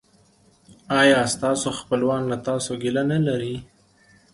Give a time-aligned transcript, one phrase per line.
[0.99, 3.55] ایا ستاسو خپلوان له تاسو ګیله نلري؟